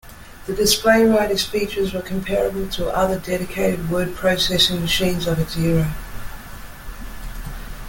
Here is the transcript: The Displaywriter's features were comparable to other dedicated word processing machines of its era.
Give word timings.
The 0.47 0.53
Displaywriter's 0.53 1.45
features 1.45 1.93
were 1.93 2.01
comparable 2.01 2.67
to 2.69 2.89
other 2.89 3.19
dedicated 3.19 3.91
word 3.91 4.15
processing 4.15 4.81
machines 4.81 5.27
of 5.27 5.37
its 5.37 5.55
era. 5.55 5.95